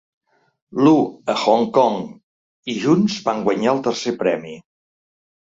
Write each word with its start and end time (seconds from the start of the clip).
Loo 0.85 1.03
a 1.33 1.35
Hong 1.51 1.65
Kong, 1.75 1.99
i 2.73 2.75
junts 2.85 3.19
van 3.29 3.45
guanyar 3.49 3.77
el 3.77 3.85
tercer 3.91 4.17
premi. 4.25 4.57